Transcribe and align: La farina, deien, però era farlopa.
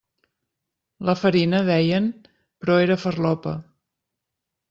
La 1.09 1.13
farina, 1.23 1.59
deien, 1.67 2.09
però 2.63 2.79
era 2.87 2.99
farlopa. 3.05 3.53